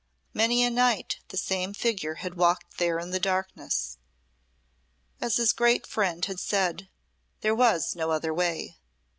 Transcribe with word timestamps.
Many 0.33 0.63
a 0.63 0.71
night 0.71 1.19
the 1.27 1.37
same 1.37 1.75
figure 1.75 2.15
had 2.15 2.33
walked 2.33 2.79
there 2.79 2.97
in 2.97 3.11
the 3.11 3.19
darkness. 3.19 3.99
As 5.21 5.35
his 5.35 5.53
great 5.53 5.85
friend 5.85 6.25
had 6.25 6.39
said, 6.39 6.89
there 7.41 7.53
was 7.53 7.95
no 7.95 8.09
other 8.09 8.33
way. 8.33 8.79